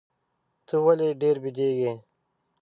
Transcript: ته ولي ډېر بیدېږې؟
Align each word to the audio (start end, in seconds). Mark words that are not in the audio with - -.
ته 0.67 0.75
ولي 0.85 1.09
ډېر 1.21 1.35
بیدېږې؟ 1.43 1.93